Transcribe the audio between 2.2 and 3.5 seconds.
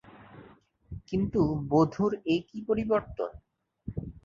এ কী পরিবর্তন।